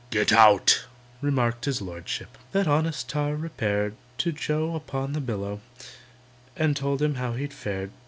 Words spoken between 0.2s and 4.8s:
out!" remarked his Lordship. That honest tar repaired To JOE